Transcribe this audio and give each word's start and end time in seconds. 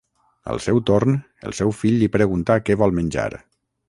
Al 0.53 0.61
seu 0.67 0.79
torn, 0.89 1.19
el 1.49 1.53
seu 1.57 1.73
fill 1.81 1.99
li 2.05 2.09
pregunta 2.19 2.57
què 2.71 2.79
vol 2.85 2.97
menjar. 3.01 3.29